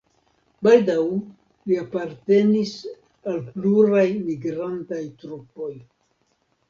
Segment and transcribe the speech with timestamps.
[0.67, 1.03] Baldaŭ
[1.71, 2.73] li apartenis
[3.33, 5.71] al pluraj migrantaj trupoj.